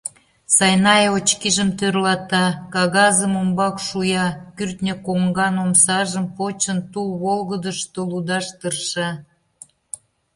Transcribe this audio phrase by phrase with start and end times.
[0.55, 9.09] Сайнай очкижым тӧрлата, кагазым умбак шуя, кӱртньӧ коҥган омсажым почын, тул волгыдышто лудаш тырша.